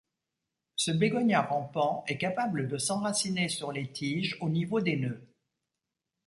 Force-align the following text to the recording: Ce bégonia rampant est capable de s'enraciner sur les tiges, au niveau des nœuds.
Ce 0.77 0.89
bégonia 0.89 1.43
rampant 1.43 2.03
est 2.07 2.17
capable 2.17 2.67
de 2.67 2.79
s'enraciner 2.79 3.49
sur 3.49 3.71
les 3.71 3.91
tiges, 3.91 4.35
au 4.41 4.49
niveau 4.49 4.81
des 4.81 4.97
nœuds. 4.97 5.27